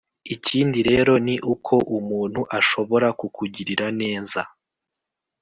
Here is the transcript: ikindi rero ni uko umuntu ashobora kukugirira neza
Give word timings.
ikindi 0.35 0.79
rero 0.89 1.13
ni 1.25 1.35
uko 1.53 1.75
umuntu 1.97 2.41
ashobora 2.59 3.07
kukugirira 3.19 3.87
neza 4.01 4.41